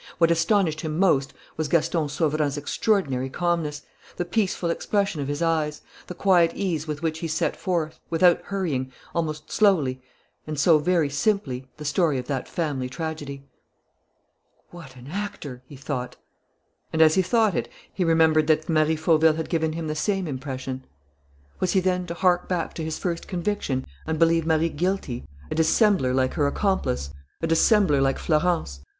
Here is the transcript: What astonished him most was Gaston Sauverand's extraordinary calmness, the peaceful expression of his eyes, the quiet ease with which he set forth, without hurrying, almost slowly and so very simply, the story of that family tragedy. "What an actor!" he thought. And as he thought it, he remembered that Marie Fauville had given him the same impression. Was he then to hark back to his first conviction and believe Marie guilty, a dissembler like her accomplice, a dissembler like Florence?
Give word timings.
What 0.17 0.31
astonished 0.31 0.81
him 0.81 0.97
most 0.97 1.31
was 1.57 1.67
Gaston 1.67 2.09
Sauverand's 2.09 2.57
extraordinary 2.57 3.29
calmness, 3.29 3.83
the 4.15 4.25
peaceful 4.25 4.71
expression 4.71 5.21
of 5.21 5.27
his 5.27 5.43
eyes, 5.43 5.83
the 6.07 6.15
quiet 6.15 6.51
ease 6.55 6.87
with 6.87 7.03
which 7.03 7.19
he 7.19 7.27
set 7.27 7.55
forth, 7.55 7.99
without 8.09 8.41
hurrying, 8.45 8.91
almost 9.13 9.51
slowly 9.51 10.01
and 10.47 10.59
so 10.59 10.79
very 10.79 11.11
simply, 11.11 11.67
the 11.77 11.85
story 11.85 12.17
of 12.17 12.25
that 12.25 12.49
family 12.49 12.89
tragedy. 12.89 13.43
"What 14.71 14.95
an 14.95 15.05
actor!" 15.07 15.61
he 15.67 15.75
thought. 15.75 16.15
And 16.91 16.99
as 16.99 17.13
he 17.13 17.21
thought 17.21 17.53
it, 17.53 17.69
he 17.93 18.03
remembered 18.03 18.47
that 18.47 18.67
Marie 18.67 18.95
Fauville 18.95 19.35
had 19.35 19.49
given 19.49 19.73
him 19.73 19.85
the 19.87 19.93
same 19.93 20.27
impression. 20.27 20.83
Was 21.59 21.73
he 21.73 21.79
then 21.79 22.07
to 22.07 22.15
hark 22.15 22.49
back 22.49 22.73
to 22.73 22.83
his 22.83 22.97
first 22.97 23.27
conviction 23.27 23.85
and 24.07 24.17
believe 24.17 24.47
Marie 24.47 24.69
guilty, 24.69 25.27
a 25.51 25.53
dissembler 25.53 26.11
like 26.11 26.33
her 26.33 26.47
accomplice, 26.47 27.11
a 27.43 27.45
dissembler 27.45 28.01
like 28.01 28.17
Florence? 28.17 28.79